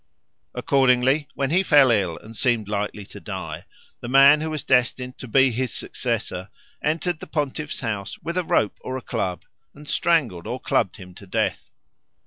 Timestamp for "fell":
1.61-1.91